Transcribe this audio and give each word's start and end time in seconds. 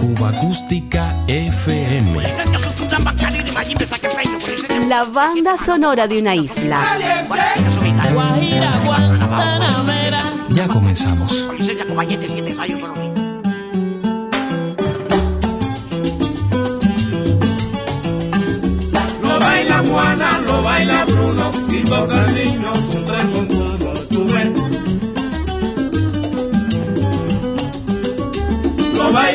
Cuba 0.00 0.30
Acústica 0.30 1.24
FM. 1.28 2.20
La 4.88 5.04
banda 5.04 5.56
sonora 5.56 6.08
de 6.08 6.18
una 6.18 6.34
isla. 6.34 6.80
Ya 10.50 10.66
comenzamos. 10.66 11.48
Lo 19.22 19.38
baila 19.38 19.82
Juana, 19.86 20.40
lo 20.40 20.62
baila 20.64 21.04
Bruno, 21.04 21.50
y 21.68 21.84
toca 21.84 22.24
el 22.24 22.34
niño 22.34 22.61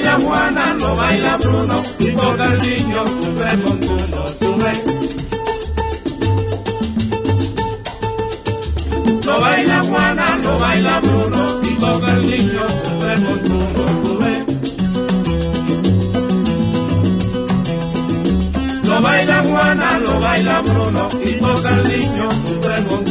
baila 0.07 0.25
Juana, 0.25 0.73
lo 0.75 0.95
baila 0.95 1.37
Bruno, 1.37 1.83
y 1.99 2.11
toca 2.11 2.45
el 2.45 2.61
niño 2.61 3.03
tres 3.37 3.57
con 3.57 3.77
uno. 3.83 4.21
Lo 9.25 9.41
baila 9.41 9.83
Juana, 9.83 10.39
lo 10.43 10.59
baila 10.59 10.99
Bruno, 11.01 11.61
y 11.61 11.73
toca 11.75 12.11
el 12.13 12.21
niño 12.21 12.61
tres 12.99 13.19
con 13.19 13.51
uno. 13.51 13.87
Lo 18.83 19.01
baila 19.01 19.43
Juana, 19.43 19.99
lo 19.99 20.19
baila 20.21 20.61
Bruno 20.61 21.09
y 21.23 21.31
toca 21.33 21.69
el 21.69 21.83
niño 21.83 22.29
tres 22.61 22.81
con 22.81 23.06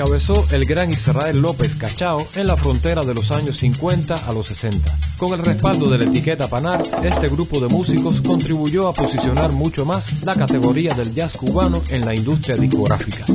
encabezó 0.00 0.46
el 0.52 0.64
gran 0.64 0.90
Israel 0.90 1.42
López 1.42 1.74
Cachao 1.74 2.26
en 2.34 2.46
la 2.46 2.56
frontera 2.56 3.02
de 3.02 3.12
los 3.12 3.30
años 3.30 3.58
50 3.58 4.16
a 4.26 4.32
los 4.32 4.46
60. 4.46 4.98
Con 5.18 5.38
el 5.38 5.44
respaldo 5.44 5.90
de 5.90 5.98
la 5.98 6.04
etiqueta 6.04 6.48
Panar, 6.48 6.82
este 7.04 7.28
grupo 7.28 7.60
de 7.60 7.68
músicos 7.68 8.22
contribuyó 8.22 8.88
a 8.88 8.94
posicionar 8.94 9.52
mucho 9.52 9.84
más 9.84 10.24
la 10.24 10.34
categoría 10.34 10.94
del 10.94 11.14
jazz 11.14 11.36
cubano 11.36 11.82
en 11.90 12.06
la 12.06 12.14
industria 12.14 12.56
discográfica. 12.56 13.26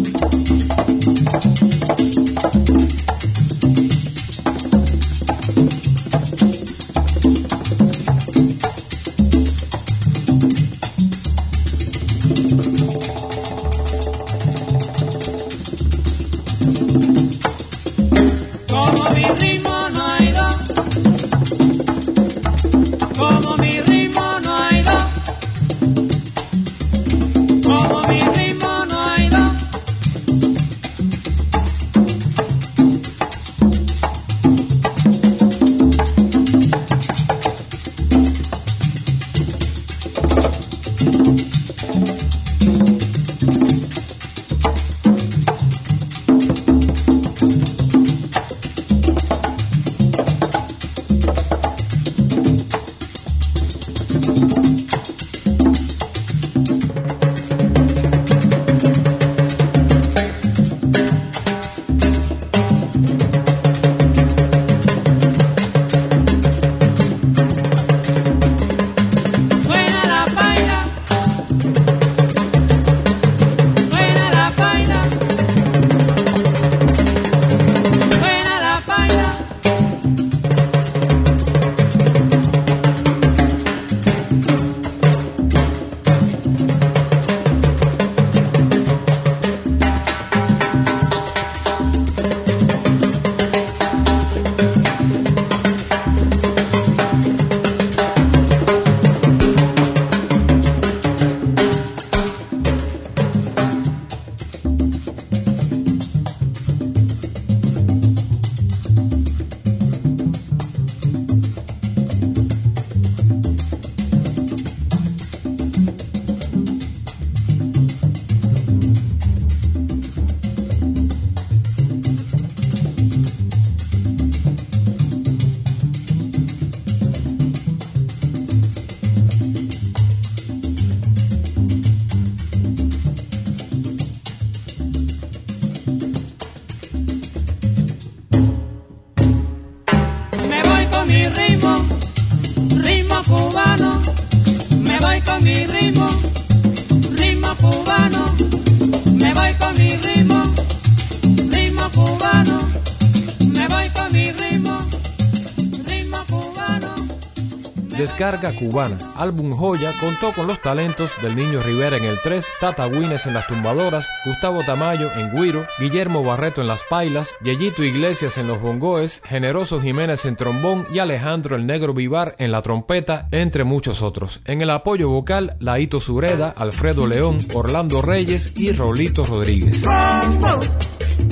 Cubana, 158.35 158.97
álbum 159.16 159.55
joya, 159.55 159.93
contó 159.99 160.34
con 160.34 160.46
los 160.46 160.61
talentos 160.61 161.11
del 161.22 161.35
Niño 161.35 161.61
Rivera 161.61 161.96
en 161.96 162.03
el 162.03 162.20
3, 162.22 162.46
Tata 162.59 162.87
Guines 162.87 163.26
en 163.26 163.34
las 163.34 163.47
tumbadoras, 163.47 164.09
Gustavo 164.26 164.61
Tamayo 164.64 165.09
en 165.16 165.34
Guiro, 165.34 165.66
Guillermo 165.79 166.22
Barreto 166.23 166.59
en 166.59 166.67
las 166.67 166.84
pailas, 166.84 167.34
Yeyito 167.41 167.84
Iglesias 167.84 168.37
en 168.37 168.47
los 168.47 168.61
bongoes, 168.61 169.22
Generoso 169.23 169.79
Jiménez 169.82 170.26
en 170.26 170.35
trombón 170.35 170.85
y 170.93 170.99
Alejandro 170.99 171.55
el 171.55 171.66
Negro 171.66 171.93
Vivar 171.93 172.35
en 172.37 172.52
la 172.52 172.61
trompeta, 172.61 173.28
entre 173.32 173.64
muchos 173.64 174.02
otros. 174.02 174.41
En 174.46 174.61
el 174.61 174.70
apoyo 174.70 175.08
vocal, 175.09 175.55
Laito 175.59 176.02
Sureda, 176.02 176.53
Alfredo 176.55 177.08
León, 177.08 177.38
Orlando 177.53 178.02
Reyes 178.02 178.52
y 178.58 178.73
Rolito 178.73 179.23
Rodríguez. 179.23 179.81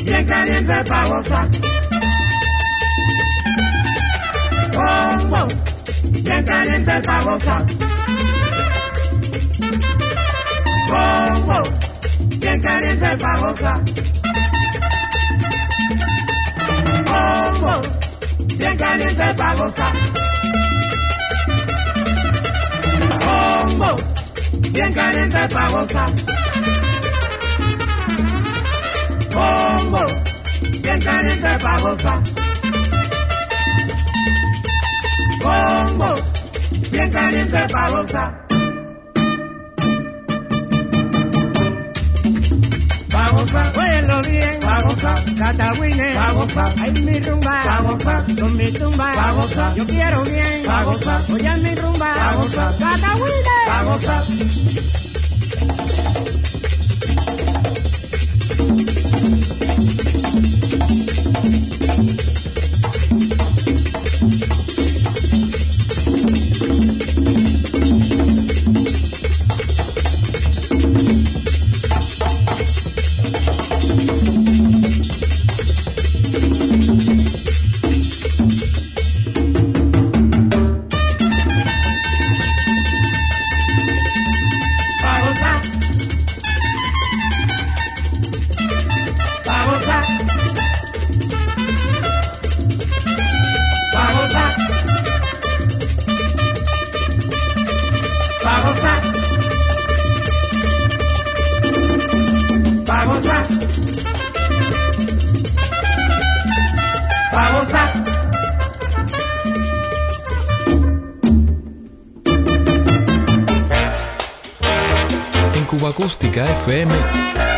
Bien 0.06 0.25
caliente 0.25 0.73
bien 6.21 6.45
caliente 6.45 7.01
pa' 7.01 7.21
gozar. 7.24 7.65
Bombo, 10.89 11.63
bien 12.39 12.62
caliente 12.62 13.18
pa' 13.18 13.38
gozar. 13.38 13.80
Bombo, 17.10 17.81
bien 18.57 18.77
caliente 18.77 19.33
pa' 19.36 19.56
gozar. 19.56 19.94
Bombo, 23.25 23.95
bien 24.71 24.94
caliente 24.94 25.48
pa' 25.54 25.69
gozar. 25.69 26.12
Bombo, 29.33 30.06
bien 30.81 31.00
caliente 31.01 31.57
pa' 31.63 31.77
gozar. 31.80 32.43
Bombo, 35.44 36.16
bien 36.92 37.12
caliente 37.12 37.68
pa' 37.74 37.90
gozar. 37.90 38.31
Pa' 43.12 43.30
gozar, 43.31 43.68
óyelo 43.78 44.22
bien, 44.22 44.60
pa' 44.62 44.81
gozar, 44.84 45.19
Catawine, 45.38 46.13
pa' 46.16 46.31
gozar, 46.31 46.74
ay 46.81 46.92
mi 47.04 47.19
rumba, 47.19 47.60
pa' 47.68 47.81
gozar, 47.81 48.24
con 48.40 48.57
mi 48.57 48.72
tumba, 48.72 49.12
pa' 49.13 49.31
gozar, 49.34 49.75
yo 49.75 49.86
quiero 49.86 50.24
bien, 50.24 50.63
pa' 50.66 50.84
gozar, 50.84 51.22
oye 51.34 51.54
mi 51.63 51.75
rumba, 51.75 52.13
pa' 52.16 52.36
gozar, 52.38 52.72
Catawine, 52.80 53.57
pa' 53.68 53.84
gozar. 53.84 54.62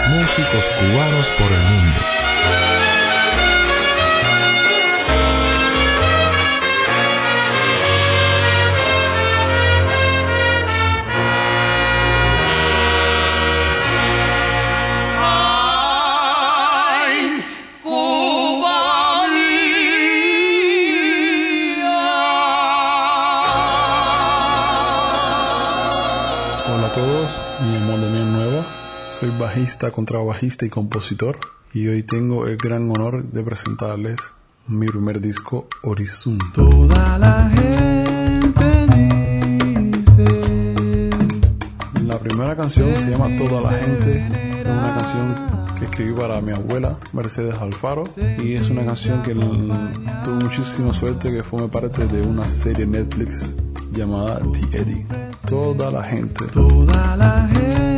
Músicos 0.08 0.70
cubanos 0.70 1.32
por 1.32 1.52
el 1.52 1.62
mundo. 1.62 2.35
Bajista, 29.40 29.92
contrabajista 29.92 30.66
y 30.66 30.70
compositor. 30.70 31.40
Y 31.74 31.88
hoy 31.88 32.04
tengo 32.04 32.48
el 32.48 32.58
gran 32.58 32.90
honor 32.90 33.24
de 33.24 33.44
presentarles 33.44 34.18
mi 34.68 34.88
primer 34.88 35.20
disco, 35.20 35.68
Horizonte. 35.84 36.46
Toda 36.54 37.18
la 37.18 37.50
gente 37.50 38.88
dice 39.92 41.10
La 42.04 42.18
primera 42.20 42.56
canción 42.56 42.94
se 42.94 43.12
llama 43.12 43.38
Toda 43.38 43.62
la 43.62 43.78
gente. 43.78 44.28
Es 44.62 44.66
una 44.66 44.98
canción 44.98 45.36
que 45.78 45.86
escribí 45.86 46.14
para 46.14 46.42
mi 46.42 46.52
abuela, 46.52 46.98
Mercedes 47.14 47.56
Alfaro. 47.60 48.06
Y 48.42 48.54
es 48.54 48.70
una 48.70 48.86
canción 48.86 49.22
que 49.24 49.34
tuve 49.34 50.44
muchísima 50.44 50.94
suerte 50.94 51.32
que 51.32 51.44
forme 51.44 51.68
parte 51.68 52.08
de 52.08 52.22
una 52.22 52.48
serie 52.48 52.86
Netflix 52.86 53.52
llamada 53.92 54.40
The 54.40 54.80
Eddie. 54.80 55.06
Toda 55.48 55.92
la 55.92 56.04
gente. 56.04 56.46
Toda 56.48 57.18
la 57.18 57.48
gente 57.48 57.95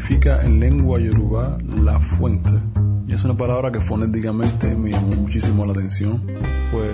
significa 0.00 0.42
en 0.42 0.60
lengua 0.60 0.98
yoruba 0.98 1.58
la 1.82 2.00
fuente. 2.00 2.50
Y 3.06 3.12
es 3.12 3.22
una 3.24 3.36
palabra 3.36 3.70
que 3.70 3.80
fonéticamente 3.80 4.74
me 4.74 4.90
llamó 4.90 5.08
muchísimo 5.08 5.66
la 5.66 5.72
atención, 5.72 6.22
pues 6.72 6.92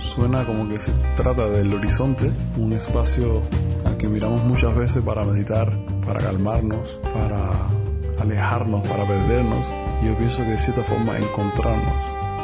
suena 0.00 0.44
como 0.44 0.68
que 0.68 0.80
se 0.80 0.92
trata 1.14 1.48
del 1.48 1.72
horizonte, 1.72 2.30
un 2.56 2.72
espacio 2.72 3.42
al 3.84 3.96
que 3.96 4.08
miramos 4.08 4.42
muchas 4.44 4.74
veces 4.74 5.02
para 5.02 5.24
meditar, 5.24 5.72
para 6.04 6.18
calmarnos, 6.18 6.98
para 7.14 7.50
alejarnos, 8.20 8.86
para 8.88 9.06
perdernos. 9.06 9.66
Y 10.02 10.06
yo 10.06 10.18
pienso 10.18 10.38
que 10.38 10.50
de 10.50 10.58
cierta 10.58 10.82
forma 10.82 11.16
encontrarnos. 11.16 11.94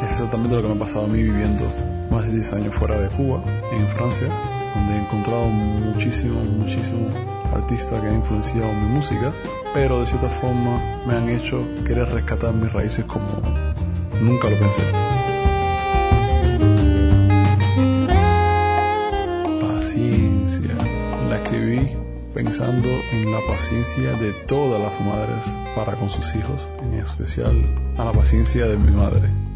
Es 0.03 0.11
exactamente 0.11 0.55
lo 0.55 0.61
que 0.61 0.67
me 0.69 0.75
ha 0.75 0.79
pasado 0.79 1.05
a 1.05 1.07
mí 1.07 1.23
viviendo 1.23 1.65
más 2.09 2.23
de 2.25 2.31
10 2.31 2.53
años 2.53 2.75
fuera 2.75 3.01
de 3.01 3.09
Cuba, 3.09 3.43
en 3.73 3.87
Francia, 3.97 4.29
donde 4.75 4.93
he 4.93 5.01
encontrado 5.01 5.45
muchísimos, 5.49 6.47
muchísimos 6.47 7.36
artistas 7.53 8.01
que 8.01 8.07
han 8.07 8.15
influenciado 8.15 8.73
mi 8.73 8.89
música, 8.89 9.33
pero 9.73 9.99
de 9.99 10.07
cierta 10.07 10.29
forma 10.29 10.79
me 11.05 11.13
han 11.13 11.29
hecho 11.29 11.63
querer 11.85 12.09
rescatar 12.09 12.53
mis 12.53 12.71
raíces 12.71 13.05
como 13.05 13.41
nunca 14.21 14.49
lo 14.49 14.57
pensé. 14.57 14.81
Paciencia. 19.61 20.77
La 21.29 21.37
escribí 21.37 21.95
pensando 22.33 22.89
en 23.11 23.31
la 23.31 23.39
paciencia 23.47 24.11
de 24.13 24.31
todas 24.47 24.81
las 24.81 25.01
madres 25.01 25.43
para 25.75 25.93
con 25.93 26.09
sus 26.09 26.25
hijos, 26.35 26.61
en 26.83 26.93
especial 26.95 27.61
a 27.97 28.05
la 28.05 28.11
paciencia 28.11 28.67
de 28.67 28.77
mi 28.77 28.91
madre. 28.91 29.46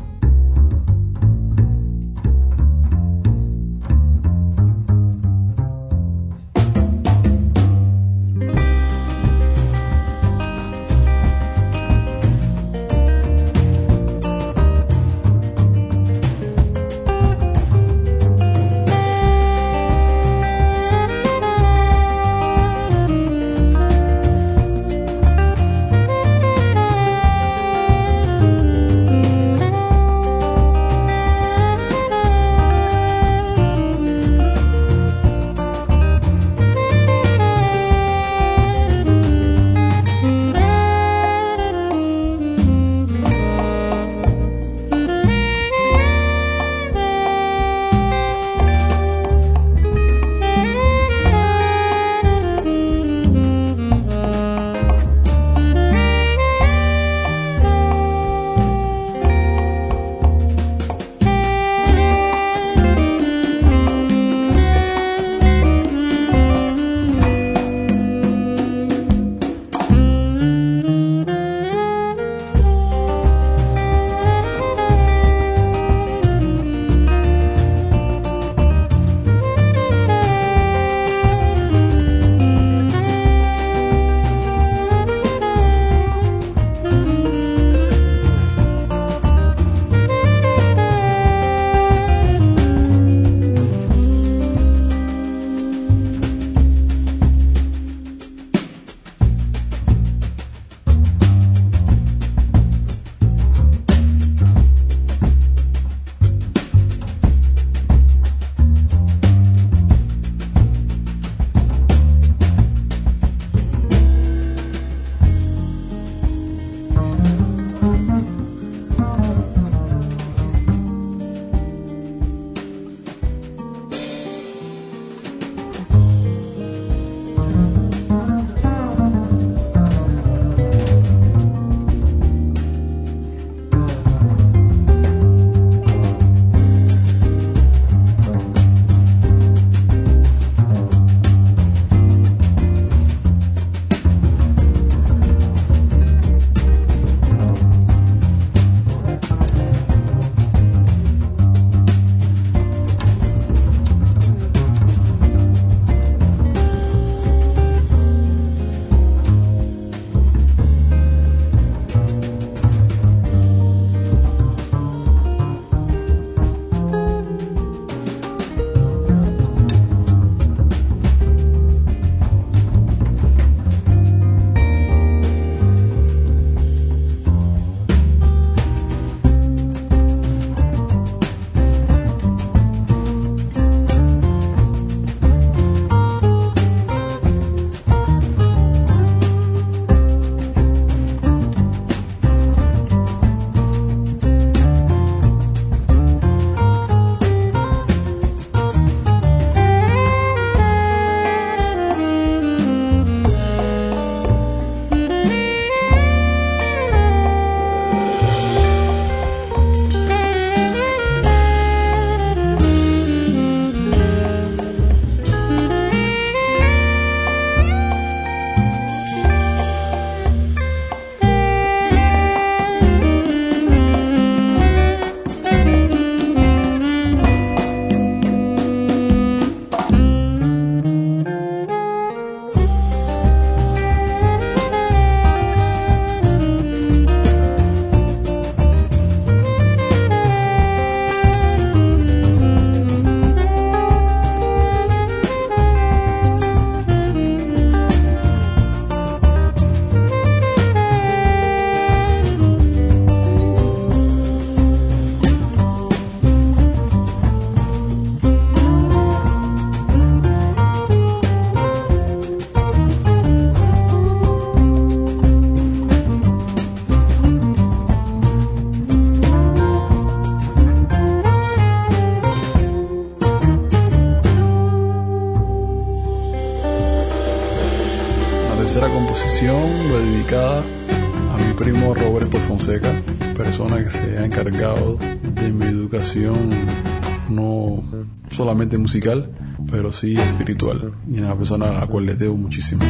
Solamente 288.71 288.77
musical, 288.77 289.29
pero 289.69 289.91
sí 289.91 290.15
espiritual. 290.15 290.93
Y 291.09 291.19
una 291.19 291.35
persona 291.35 291.69
a 291.69 291.81
la 291.81 291.87
cual 291.87 292.05
le 292.05 292.15
debo 292.15 292.37
muchísimo. 292.37 292.83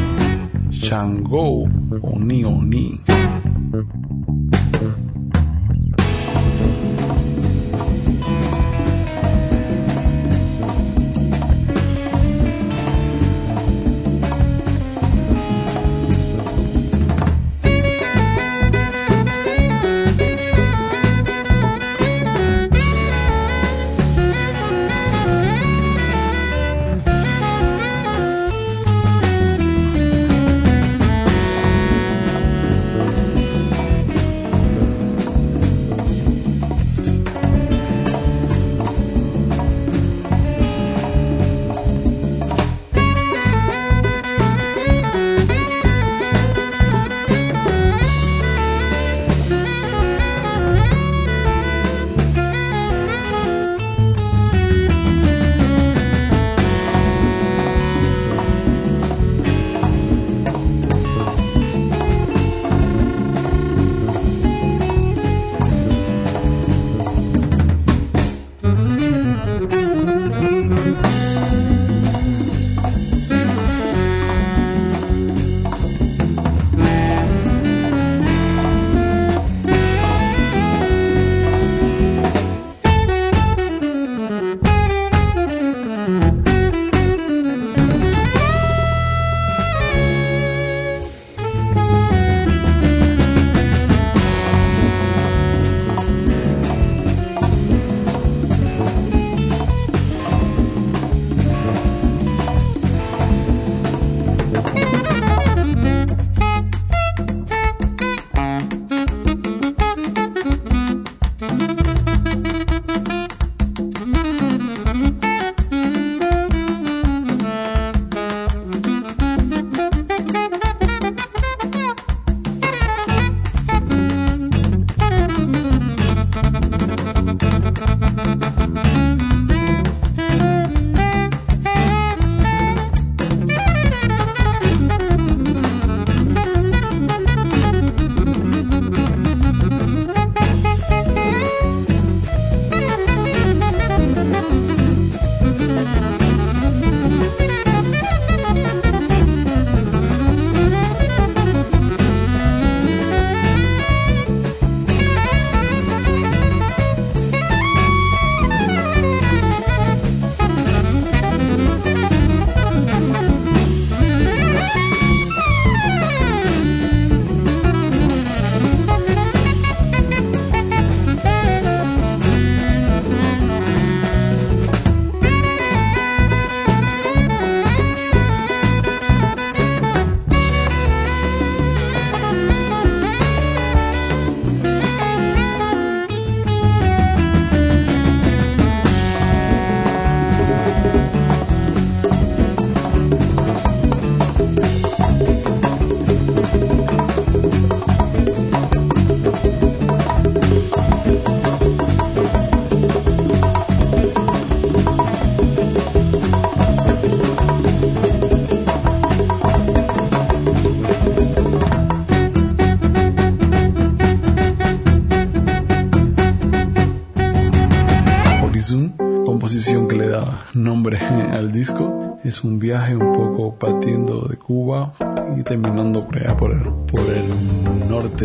Shango 0.69 1.63
Oni 2.01 2.43
Oni. 2.43 3.11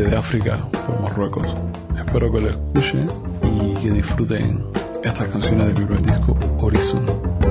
De 0.00 0.14
África, 0.14 0.59
por 0.87 1.00
Marruecos. 1.00 1.46
Espero 1.96 2.30
que 2.30 2.40
lo 2.42 2.48
escuchen 2.50 3.09
y 3.42 3.74
que 3.80 3.90
disfruten 3.90 4.62
estas 5.02 5.28
canciones 5.28 5.66
del 5.68 5.74
primer 5.74 6.02
disco, 6.02 6.37
Horizon. 6.59 7.45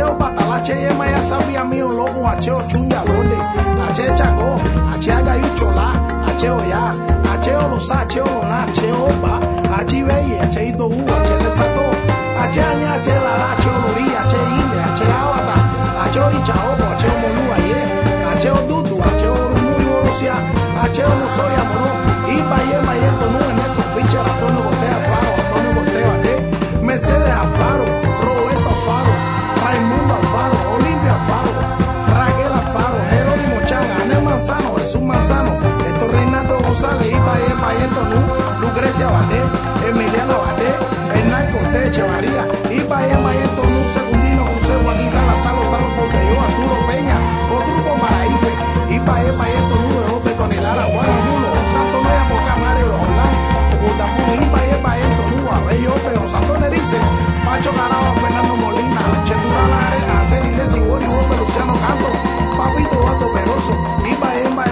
acheo 0.00 0.14
batalá, 0.14 0.62
yema 0.66 1.06
ya 1.06 1.22
sabia 1.22 1.64
mío 1.64 1.88
lobo, 1.88 2.26
acheo 2.26 2.62
chunyalone, 2.68 3.36
ache 3.88 4.04
chango, 4.16 4.58
ache 4.94 5.12
agayuchola, 5.12 5.92
chéo 6.40 6.58
ya, 6.70 6.88
a 7.32 7.38
cheo 7.44 7.68
lo 7.68 7.76
acheo 7.76 8.06
chéo 8.08 8.24
acheo 8.24 8.24
lona, 8.24 8.66
chéo 8.72 9.08
ba, 9.22 9.40
achi 9.78 10.02
veye, 10.02 10.40
ache 10.40 10.68
idobu, 10.68 11.04
ache 11.04 11.36
desato, 11.44 11.84
ache 12.42 12.60
aña, 12.62 12.94
ache 12.94 13.14
lara, 13.24 13.46
ache 13.52 13.68
olori, 13.76 14.06
ache 14.20 14.38
ine, 14.60 14.78
ache 14.88 15.06
alata, 15.20 15.56
ache 16.04 16.20
orichaobo, 16.20 16.84
ache 16.92 17.08
omolua 17.14 17.56
ye, 17.68 17.80
chéo 18.40 18.56
tutu 18.68 18.94
chéo 18.96 19.04
ache 19.04 19.04
odudu, 19.04 19.04
ache 19.04 19.28
orumuru 19.28 19.90
orosia, 20.00 20.34
ache 20.82 21.02
olosoya 21.04 21.62
moro, 21.72 21.94
iba 22.36 22.58
ye 22.70 22.78
maye 22.86 23.10
tonu 23.20 23.38
en 23.50 23.58
esto 23.64 23.82
ficha, 23.94 24.20
atono 24.24 24.60
gotea 24.64 24.98
faro, 25.08 25.32
tono 25.52 25.70
gotea 25.76 26.14
de, 26.24 26.34
me 26.86 26.98
cede 26.98 27.30
a 27.30 27.44
faro, 27.56 28.09
Jesús 34.90 35.06
Manzano, 35.06 35.52
esto 35.86 36.08
Reinaldo 36.08 36.58
González, 36.58 37.06
Itaye 37.06 37.54
Payeto, 37.62 38.00
Lu, 38.10 38.66
Lucrecia 38.66 39.06
Valdés, 39.06 39.46
Emiliano 39.86 40.34
Valdés, 40.42 40.74
Hernán 41.14 41.46
Cortés, 41.52 41.88
Echevarría, 41.90 42.42
Ipaye 42.74 43.14
Payeto, 43.22 43.62
Lu, 43.70 43.80
Segundino, 43.94 44.42
José 44.50 44.74
Joaquín 44.82 45.08
Salazar, 45.08 45.54
Lozano 45.54 45.86
Fortelló, 45.94 46.42
Arturo 46.42 46.74
Peña, 46.90 47.16
Otruco 47.54 47.90
Maraífe, 48.02 48.50
pues. 48.50 48.96
Ipaye 48.96 49.32
Payeto, 49.32 49.74
Lu, 49.78 49.88
de 49.94 50.10
Ope, 50.10 50.30
Tonelada, 50.30 50.82
Juan 50.82 51.06
Lulo, 51.06 51.50
Santo 51.70 51.98
Mea, 52.02 52.26
Pocamario, 52.26 52.86
Los 52.90 53.06
Blancos, 53.14 53.78
Botafú, 53.78 54.22
Ipaye 54.42 54.74
Payeto, 54.82 55.22
Lu, 55.30 55.38
Abello, 55.54 55.94
Peo, 56.02 56.28
Santo 56.28 56.58
Nerice, 56.58 56.98
Pacho 57.46 57.70
Caraba, 57.78 58.10
Fernando 58.18 58.56
Molina, 58.56 59.02
Chetura 59.22 59.62
La 59.70 59.86
Arena, 59.86 60.24
Celi, 60.26 60.50
Lessi, 60.56 60.80
Bori, 60.80 61.06
Luciano 61.06 61.74
Canto, 61.78 62.10
Papito 62.58 62.98
Gato 63.06 63.32
Peroso, 63.32 63.72
Ipaye 64.02 64.48
Payeto, 64.50 64.69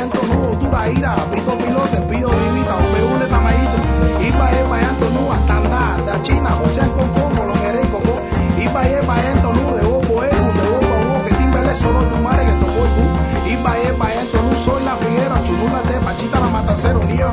futura 0.59 0.89
ira, 0.89 1.15
pito 1.31 1.57
pilote, 1.57 2.01
pido 2.11 2.29
divita, 2.29 2.75
peule 2.93 3.27
tamayito, 3.27 3.79
iba 4.21 4.51
e 4.51 4.63
bayanto 4.69 5.07
nu 5.11 5.31
hasta 5.31 5.57
de 6.05 6.23
China, 6.23 6.51
José 6.51 6.83
Cocomo, 6.97 7.45
lo 7.47 7.55
queré 7.63 7.81
coco, 7.93 8.21
iba 8.61 8.83
e 8.83 9.01
bayanto 9.07 9.53
nu 9.53 9.77
de 9.77 9.85
opo 9.87 10.25
e, 10.25 10.29
de 10.29 10.65
opo 10.77 10.95
a 11.17 11.25
que 11.25 11.35
timbele 11.35 11.75
solo 11.75 12.01
tu 12.11 12.17
madre 12.23 12.45
que 12.47 12.53
tocó 12.59 12.83
tú, 12.95 13.05
iba 13.49 13.79
e 13.79 13.93
bayanto 13.93 14.43
nu 14.43 14.59
soy 14.59 14.83
la 14.83 14.97
figuera, 14.97 15.37
chulula 15.45 15.81
de 15.83 15.97
pachita 16.01 16.41
la 16.41 16.49
matancero, 16.49 17.01
ni 17.05 17.15
iba 17.15 17.31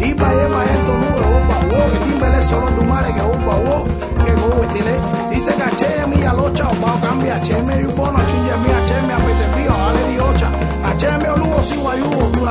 e 0.00 0.06
iba 0.08 0.28
e 0.32 0.46
bayanto 0.54 0.92
nu 1.00 1.08
de 1.16 1.24
opo 1.36 1.52
a 1.56 1.86
que 1.92 1.98
timbele 2.06 2.42
solo 2.42 2.66
tu 2.76 2.84
madre 2.84 3.14
que 3.14 3.22
opo 3.22 3.50
a 3.52 4.24
que 4.24 4.32
go 4.40 4.48
tile, 4.72 4.94
dice 5.30 5.54
caché 5.54 6.06
mi 6.06 6.22
alocha, 6.24 6.68
o 6.68 6.74
va 6.80 6.92
a 6.92 7.00
cambiar, 7.00 7.40
che 7.40 7.62
me 7.62 7.80
y 7.80 7.86
bono, 7.86 8.18
chunye 8.28 8.54
mi, 8.62 8.70
che 8.86 9.00
me 9.06 9.12
apete 9.14 9.46
pío, 9.54 9.72
ale 9.72 10.02
diocha, 10.12 10.63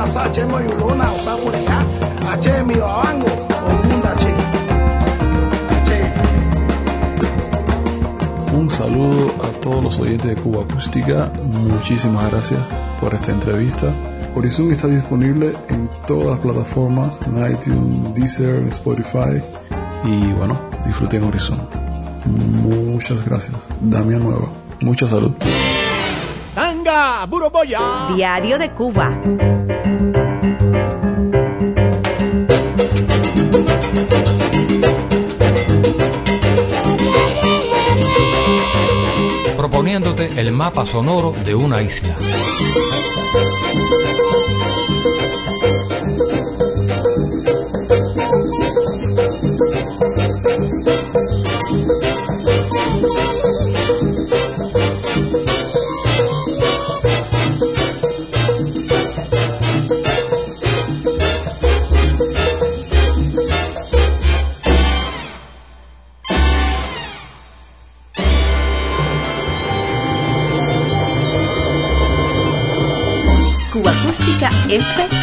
Osaburea, 0.04 1.80
H, 2.30 2.64
mi 2.64 2.74
Ogunda, 2.74 4.12
H, 4.12 4.26
H, 5.80 5.92
Un 8.52 8.68
saludo 8.68 9.34
a 9.42 9.48
todos 9.62 9.82
los 9.82 9.98
oyentes 9.98 10.28
de 10.28 10.36
Cuba 10.36 10.64
Acústica. 10.64 11.32
Muchísimas 11.42 12.30
gracias 12.30 12.60
por 13.00 13.14
esta 13.14 13.32
entrevista. 13.32 13.94
Horizon 14.36 14.72
está 14.72 14.88
disponible 14.88 15.54
en 15.70 15.88
todas 16.06 16.26
las 16.26 16.38
plataformas, 16.40 17.12
en 17.26 17.50
iTunes, 17.50 18.14
Deezer, 18.14 18.68
Spotify. 18.68 19.42
Y 20.04 20.32
bueno, 20.32 20.58
disfruten 20.84 21.24
Horizon. 21.24 21.58
Muchas 22.26 23.24
gracias. 23.24 23.56
Damián 23.80 24.22
Nueva. 24.22 24.48
Mucha 24.82 25.06
salud. 25.08 25.32
Tanga, 26.54 27.24
Buroboya. 27.24 27.80
Diario 28.14 28.58
de 28.58 28.70
Cuba. 28.72 29.18
El 39.94 40.50
mapa 40.50 40.84
sonoro 40.84 41.32
de 41.44 41.54
una 41.54 41.80
isla. 41.80 42.16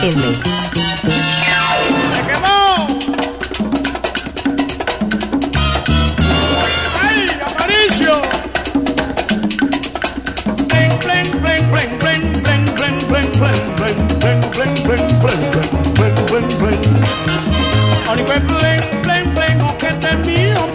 In 0.03 0.15
me. 0.15 0.60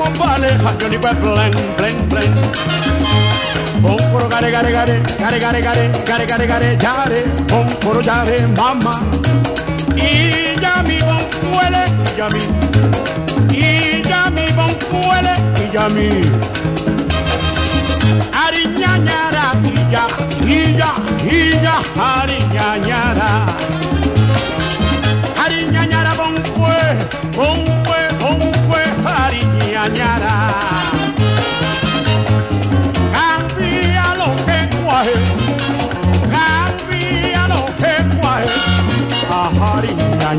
Mío, 0.06 0.18
mo 0.18 0.24
vale, 0.24 0.48
Oni 0.84 0.98
pues 0.98 1.20
blen, 1.20 1.50
blen, 1.76 2.08
blen. 2.08 2.34
Bon 3.80 3.96
poro 4.12 4.28
gare 4.28 4.50
gare 4.50 4.72
gare, 4.72 5.02
gare 5.18 5.38
gare 5.38 5.60
gare, 5.60 5.90
gare 6.06 6.26
gare 6.26 6.46
gare, 6.46 6.78
yare, 6.80 7.24
bon 7.48 7.66
poro 7.80 8.00
yare, 8.00 8.46
mama. 8.56 9.00
Y 9.96 10.60
ya 10.60 10.82
mi 10.82 10.98
bon 10.98 11.24
cuele, 11.52 11.84
y 12.04 12.16
ya 12.16 12.28
mi. 12.28 12.42
Y 13.56 14.02
ya 14.02 14.30
mi 14.30 14.52
bon 14.52 14.72
cuele, 14.90 15.34
y 15.62 15.72
ya 15.72 15.88
mi. 15.88 16.08
Ariñañara, 18.32 19.52
y 19.64 19.90
ya, 19.90 20.06
y 20.44 20.76
ya, 20.76 20.92
y 21.24 21.50
ya, 21.62 21.76
ariñañara. 21.96 23.46
Ariñañara 25.44 26.12
bon 26.14 26.34
cue, 26.54 26.80
bon 27.36 27.64
cue, 27.64 27.75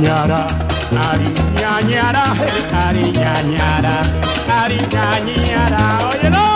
ñañara, 0.02 0.46
ari 1.10 1.26
ñañara, 1.60 2.24
ari 2.86 3.12
ñañara, 3.12 3.96
ari 4.62 4.78
ñañara, 4.94 5.98
óyelo. 6.10 6.48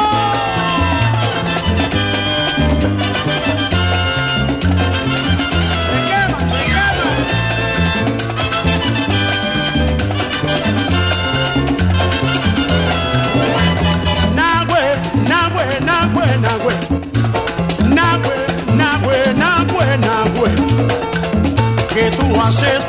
que 21.93 22.09
tú 22.11 22.41
haces 22.41 22.80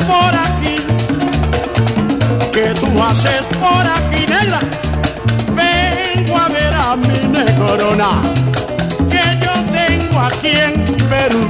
¿Qué 3.13 3.19
tú 3.19 3.29
haces 3.29 3.43
por 3.59 3.87
aquí, 3.87 4.25
negra? 4.27 4.61
Vengo 5.55 6.39
a 6.39 6.49
ver 6.49 6.75
a 6.75 6.97
mi 6.97 7.19
negrona 7.29 8.23
que 9.11 9.23
yo 9.45 9.53
tengo 9.71 10.19
aquí 10.19 10.49
en 10.49 10.83
Perú. 11.11 11.47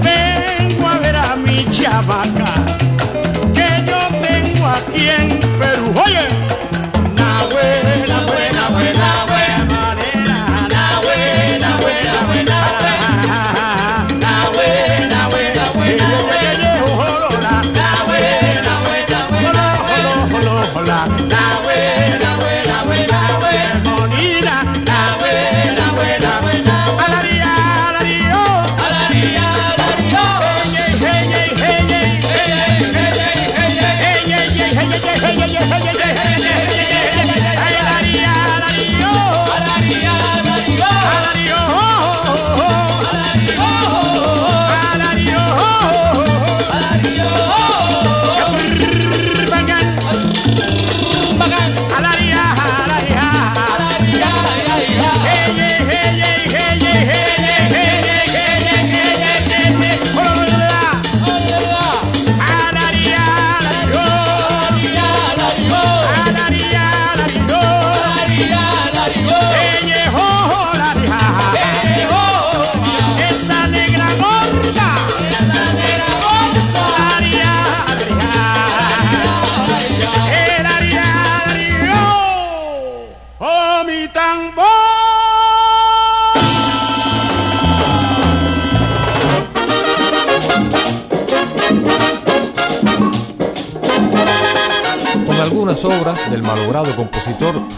Vengo 0.00 0.88
a 0.88 0.98
ver 0.98 1.16
a 1.16 1.34
mi 1.34 1.64
chavaca 1.64 2.52
que 3.52 3.84
yo 3.84 3.98
tengo 4.22 4.66
aquí 4.68 5.08
en 5.08 5.28
Perú. 5.28 5.53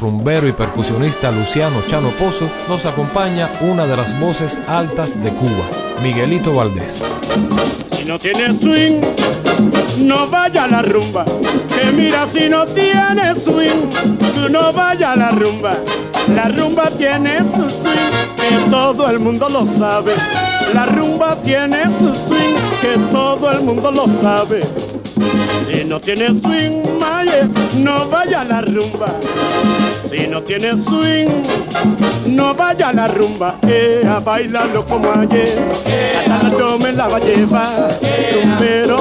Rumbero 0.00 0.48
y 0.48 0.52
percusionista 0.52 1.30
Luciano 1.30 1.82
Chano 1.86 2.10
Pozo 2.10 2.48
nos 2.68 2.86
acompaña 2.86 3.50
una 3.60 3.86
de 3.86 3.96
las 3.96 4.18
voces 4.18 4.58
altas 4.66 5.22
de 5.22 5.30
Cuba, 5.30 5.68
Miguelito 6.02 6.52
Valdés. 6.52 7.00
Si 7.96 8.04
no 8.04 8.18
tienes 8.18 8.60
swing, 8.60 9.00
no 9.98 10.28
vaya 10.28 10.64
a 10.64 10.68
la 10.68 10.82
rumba. 10.82 11.24
Que 11.24 11.92
mira, 11.92 12.26
si 12.32 12.48
no 12.48 12.66
tienes 12.66 13.42
swing, 13.42 13.90
tú 14.34 14.48
no 14.48 14.72
vaya 14.72 15.12
a 15.12 15.16
la 15.16 15.30
rumba. 15.30 15.74
La 16.34 16.48
rumba 16.48 16.90
tiene 16.90 17.38
su 17.38 17.62
swing, 17.62 18.36
que 18.36 18.70
todo 18.70 19.10
el 19.10 19.18
mundo 19.18 19.48
lo 19.48 19.66
sabe. 19.78 20.12
La 20.74 20.86
rumba 20.86 21.36
tiene 21.42 21.84
su 21.84 22.08
swing, 22.08 22.56
que 22.80 22.98
todo 23.12 23.50
el 23.52 23.62
mundo 23.62 23.90
lo 23.90 24.06
sabe. 24.20 24.64
Si 25.68 25.84
no 25.84 25.98
tienes 26.00 26.32
swing, 26.42 26.82
maye, 26.98 27.44
no 27.74 28.08
vaya 28.08 28.42
a 28.42 28.44
la 28.44 28.60
rumba. 28.60 29.08
Si 30.10 30.26
no 30.26 30.42
tienes 30.42 30.76
swing, 30.84 31.28
no 32.26 32.54
vaya 32.54 32.88
a 32.88 32.92
la 32.92 33.08
rumba, 33.08 33.56
eh, 33.66 34.02
a 34.08 34.20
bailarlo 34.20 34.84
como 34.84 35.10
ayer. 35.12 35.58
Hasta 36.30 36.50
la 36.50 36.78
me 36.78 36.92
la 36.92 37.08
va 37.08 37.16
a 37.16 37.20
llevar, 37.20 37.98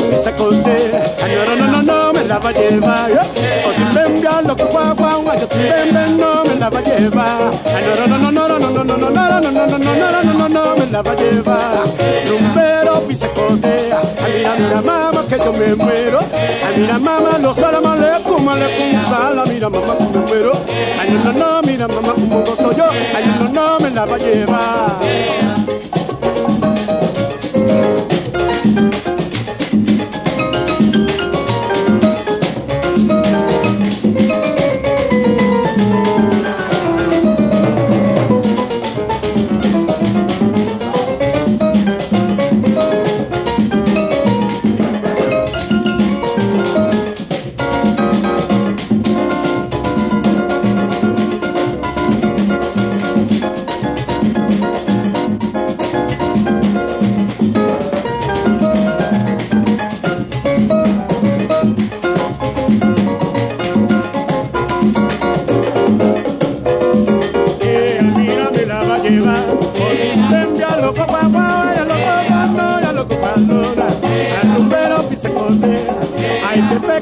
pisa 0.10 0.36
corte. 0.36 0.92
Ay, 1.22 1.36
no, 1.36 1.56
no, 1.56 1.68
no, 1.68 1.82
no, 1.82 2.05
me 2.16 2.24
la 2.26 2.40
va 2.40 2.50
a 2.50 2.54
llevar. 2.54 3.12
O 3.12 3.94
venga 3.94 4.42
lo 4.42 4.56
guau, 4.56 5.30
ay, 5.30 5.40
yo 5.40 5.48
venga, 5.50 6.08
no 6.08 6.44
me 6.44 6.56
la 6.56 6.70
va 6.70 6.80
a 6.80 6.82
llevar. 6.82 7.52
Ay, 7.66 7.84
no, 7.86 8.08
no, 8.08 8.32
no, 8.32 8.32
no, 8.32 8.48
no, 8.48 8.60
no, 8.60 8.70
no, 8.70 8.84
no, 8.84 8.98
no, 8.98 9.10
no, 9.10 9.52
no, 9.52 9.52
no, 9.52 9.78
no, 9.78 9.88
no, 9.88 10.24
no, 10.24 10.34
no, 10.34 10.50
no, 10.50 10.76
me 10.78 10.86
la 10.92 11.02
va 11.02 11.12
a 11.12 11.16
llevar. 11.16 11.84
Rumbero 12.28 13.02
pisa 13.08 13.28
corte. 13.30 13.92
Ay, 14.24 14.34
mira, 14.38 14.56
mira, 14.58 14.82
mamá, 14.82 15.26
que 15.28 15.38
yo 15.38 15.52
me 15.54 15.76
muero. 15.76 16.20
Ay, 16.34 16.78
mira, 16.78 16.98
mamá, 17.00 17.38
los 17.42 17.56
salam 17.58 17.86
aleikum, 17.86 18.48
aleikum 18.48 18.92
salam. 19.10 19.50
Mira, 19.50 19.70
mamá, 19.70 19.98
que 19.98 20.18
me 20.20 20.26
muero. 20.26 20.52
Ay, 21.00 21.12
no, 21.12 21.32
no, 21.32 21.40
no, 21.40 21.62
mira, 21.68 21.88
mamá, 21.88 22.14
como 22.14 22.40
gozo 22.42 22.72
yo. 22.76 22.90
Ay, 23.16 23.26
no, 23.40 23.50
no, 23.50 23.80
me 23.80 23.90
la 23.92 24.06
va 24.06 24.16
a 24.16 24.20
llevar. 24.20 25.65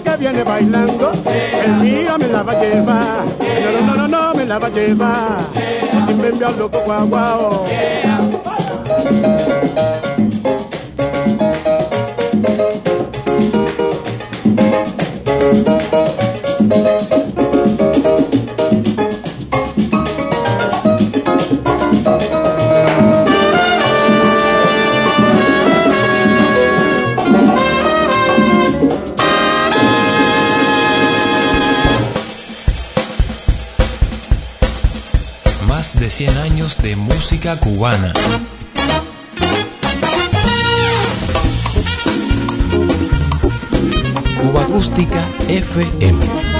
Que 0.03 0.17
viene 0.17 0.43
bailando, 0.43 1.11
el 1.25 1.71
mira 1.75 2.17
me 2.17 2.27
la 2.27 2.43
va 2.43 2.51
a 2.51 2.61
llevar. 2.61 3.25
No, 3.85 3.95
no, 3.95 3.95
no, 3.95 4.07
no, 4.07 4.33
me 4.33 4.45
la 4.45 4.59
va 4.59 4.67
a 4.67 4.69
llevar. 4.69 5.37
Ven, 6.21 6.39
ya 6.39 6.51
loco, 6.51 6.79
guau, 6.85 7.07
guau. 7.07 7.65
100 36.15 36.37
años 36.37 36.77
de 36.77 36.95
música 36.95 37.59
cubana. 37.59 38.13
Cuba 44.39 44.61
Acústica 44.61 45.27
FM. 45.47 46.52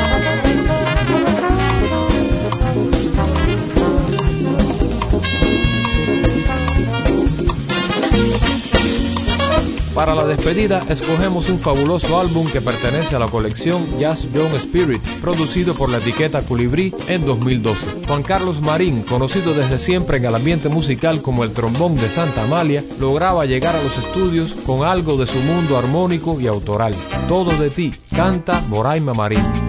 Para 10.04 10.16
la 10.16 10.26
despedida 10.26 10.84
escogemos 10.89 11.50
un 11.50 11.60
fabuloso 11.60 12.20
álbum 12.20 12.46
que 12.52 12.60
pertenece 12.60 13.16
a 13.16 13.20
la 13.20 13.30
colección 13.30 13.88
Jazz 13.98 14.28
Young 14.34 14.54
Spirit, 14.56 15.02
producido 15.22 15.76
por 15.76 15.89
la 15.89 16.00
etiqueta 16.00 16.42
Colibrí 16.42 16.94
en 17.08 17.26
2012. 17.26 18.06
Juan 18.06 18.22
Carlos 18.22 18.60
Marín, 18.60 19.04
conocido 19.04 19.54
desde 19.54 19.80
siempre 19.80 20.18
en 20.18 20.26
el 20.26 20.36
ambiente 20.36 20.68
musical 20.68 21.22
como 21.22 21.46
el 21.46 21.54
trombón 21.54 21.96
de 21.96 22.10
Santa 22.10 22.44
Amalia, 22.44 22.84
lograba 23.00 23.46
llegar 23.46 23.78
a 23.78 23.82
los 23.82 23.98
estudios 23.98 24.52
con 24.66 24.84
algo 24.84 25.16
de 25.16 25.26
su 25.26 25.39
mundo 25.39 25.78
armónico 25.78 26.38
y 26.38 26.48
autoral. 26.48 26.94
Todo 27.30 27.52
de 27.52 27.70
ti, 27.70 27.94
canta 28.13 28.60
Moraima 28.68 29.13
Marín. 29.13 29.62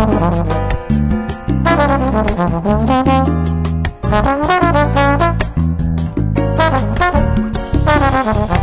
Thank 0.00 0.50
you. 8.50 8.59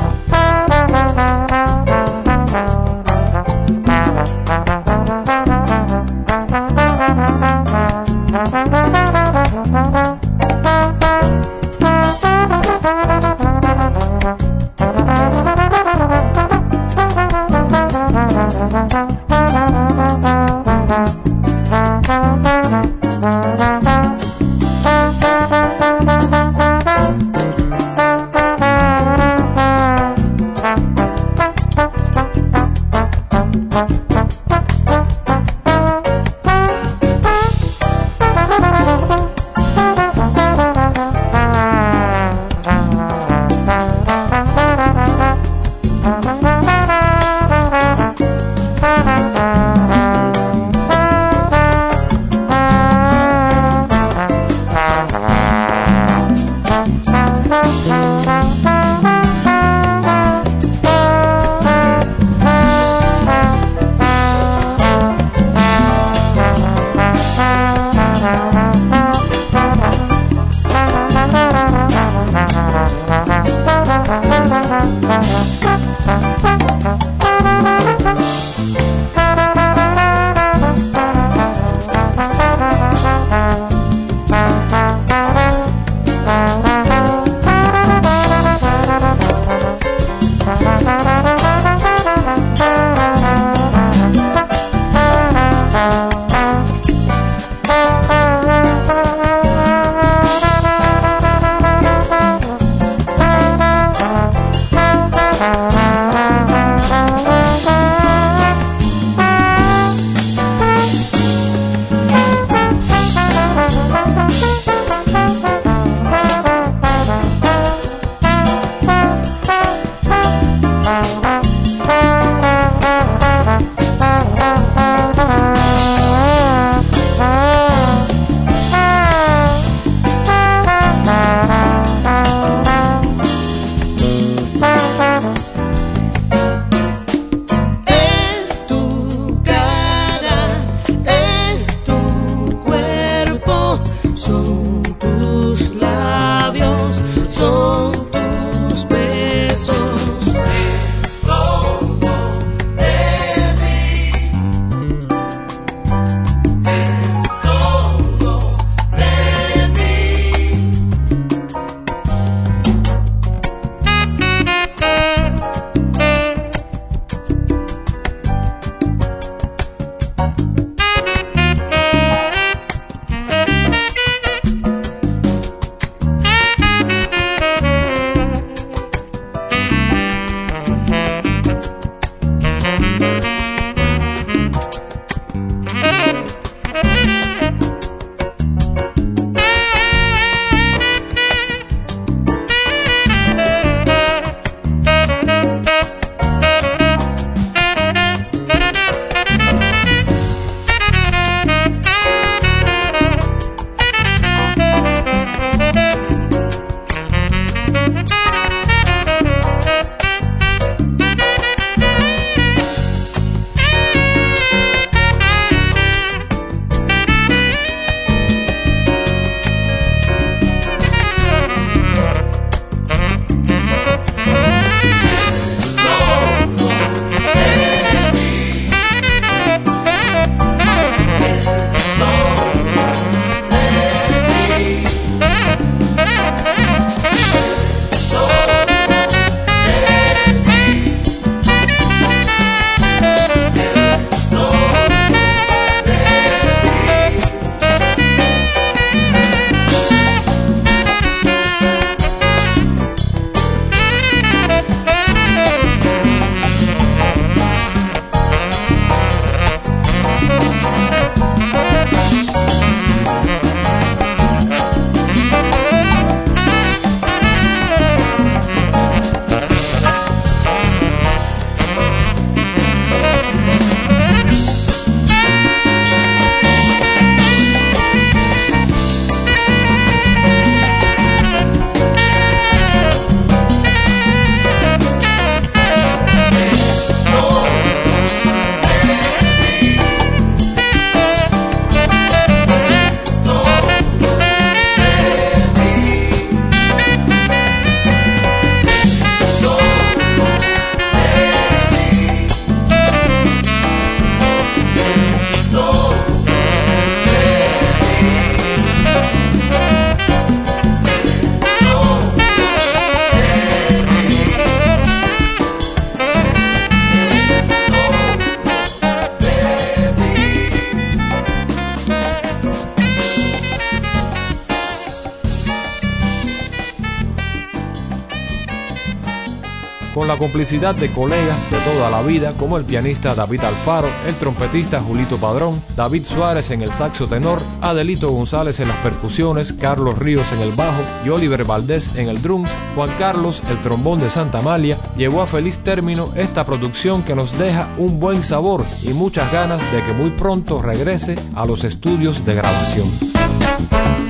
Complicidad 330.38 330.76
de 330.76 330.92
colegas 330.92 331.50
de 331.50 331.58
toda 331.62 331.90
la 331.90 332.04
vida 332.04 332.34
como 332.34 332.58
el 332.58 332.64
pianista 332.64 333.16
David 333.16 333.44
Alfaro, 333.44 333.90
el 334.08 334.14
trompetista 334.18 334.80
Julito 334.80 335.18
Padrón, 335.18 335.64
David 335.76 336.06
Suárez 336.06 336.52
en 336.52 336.62
el 336.62 336.72
saxo 336.74 337.08
tenor, 337.08 337.42
Adelito 337.60 338.12
González 338.12 338.60
en 338.60 338.68
las 338.68 338.78
percusiones, 338.82 339.52
Carlos 339.54 339.98
Ríos 339.98 340.32
en 340.34 340.42
el 340.42 340.52
bajo 340.52 340.84
y 341.04 341.10
Oliver 341.10 341.44
Valdés 341.44 341.90
en 341.96 342.08
el 342.08 342.22
drums, 342.22 342.52
Juan 342.76 342.92
Carlos, 343.00 343.42
el 343.50 343.60
trombón 343.64 343.98
de 344.00 344.12
Santa 344.12 344.38
Amalia, 344.38 344.78
llevó 344.96 345.24
a 345.24 345.26
feliz 345.26 345.58
término 345.64 346.12
esta 346.16 346.46
producción 346.46 347.02
que 347.02 347.16
nos 347.16 347.36
deja 347.40 347.70
un 347.80 348.00
buen 348.00 348.24
sabor 348.24 348.64
y 348.84 348.90
muchas 348.90 349.32
ganas 349.32 349.60
de 349.72 349.82
que 349.82 349.94
muy 349.94 350.12
pronto 350.12 350.62
regrese 350.62 351.16
a 351.34 351.48
los 351.48 351.64
estudios 351.64 352.24
de 352.28 352.36
grabación. 352.36 354.07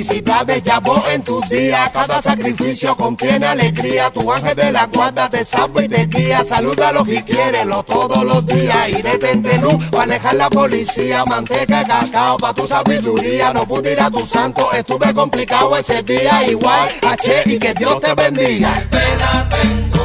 Felicidades 0.00 0.62
ya 0.62 0.80
vos 0.80 1.02
en 1.12 1.22
tus 1.22 1.46
días, 1.50 1.90
cada 1.90 2.22
sacrificio 2.22 2.96
contiene 2.96 3.46
alegría. 3.46 4.10
Tu 4.10 4.32
ángel 4.32 4.56
de 4.56 4.72
la 4.72 4.86
guarda 4.86 5.28
te 5.28 5.44
salva 5.44 5.84
y 5.84 5.88
te 5.90 6.06
guía. 6.06 6.42
Salúdalos 6.42 7.06
y 7.06 7.22
quiérelo 7.22 7.82
todos 7.82 8.24
los 8.24 8.46
días. 8.46 8.88
Y 8.88 9.02
detente 9.02 9.58
luz 9.58 9.84
para 9.90 10.04
alejar 10.04 10.36
la 10.36 10.48
policía. 10.48 11.26
Manteca, 11.26 11.86
cacao 11.86 12.38
para 12.38 12.54
tu 12.54 12.66
sabiduría. 12.66 13.52
No 13.52 13.66
pude 13.66 13.92
ir 13.92 14.00
a 14.00 14.10
tu 14.10 14.22
santo, 14.22 14.72
estuve 14.72 15.12
complicado 15.12 15.76
ese 15.76 16.02
día. 16.02 16.48
Igual, 16.48 16.88
H 17.02 17.42
y 17.44 17.58
que 17.58 17.74
Dios 17.74 18.00
te 18.00 18.14
bendiga. 18.14 18.78
Espérate. 18.78 19.99